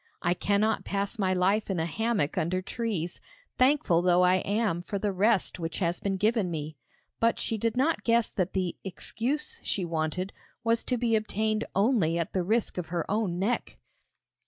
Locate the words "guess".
8.03-8.27